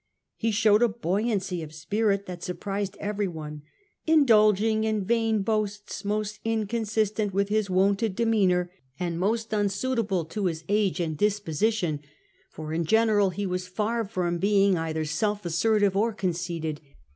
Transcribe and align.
He 0.35 0.49
showed 0.49 0.81
a 0.81 0.87
buoyancy 0.87 1.61
of 1.61 1.75
spirit 1.75 2.25
that 2.25 2.41
surprised 2.41 2.97
every 2.99 3.27
one, 3.27 3.61
''indulging 4.07 4.83
in 4.83 5.05
vain 5.05 5.43
boasts 5.43 6.03
most 6.03 6.39
inconsistent 6.43 7.33
witd 7.35 7.49
his 7.49 7.69
wonted 7.69 8.15
demeanour, 8.15 8.71
and 8.99 9.19
most 9.19 9.53
unsuitable 9.53 10.25
to 10.29 10.45
his 10.47 10.63
age 10.67 10.95
CRASSUS 10.97 10.97
GOES 10.97 10.97
TO 10.97 10.97
SYRIA 10.97 11.09
19S 11.09 11.11
and 11.11 11.19
his 11.19 11.33
disposition— 11.33 11.99
for 12.55 12.73
in 12.73 12.85
general 12.85 13.29
he 13.29 13.45
was 13.45 13.67
far 13.67 14.03
from 14.03 14.39
being 14.39 14.75
either 14.75 15.05
self 15.05 15.45
assertive 15.45 15.95
or 15.95 16.13
conceited. 16.13 16.81